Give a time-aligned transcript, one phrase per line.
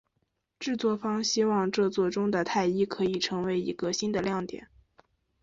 [0.57, 4.67] 制作方希望这作中的泰伊可以成为一个新的亮点。